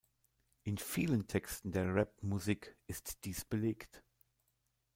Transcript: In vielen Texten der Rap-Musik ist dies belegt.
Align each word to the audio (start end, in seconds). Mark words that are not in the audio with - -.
In 0.63 0.79
vielen 0.79 1.27
Texten 1.27 1.71
der 1.73 1.93
Rap-Musik 1.93 2.75
ist 2.87 3.23
dies 3.23 3.45
belegt. 3.45 4.03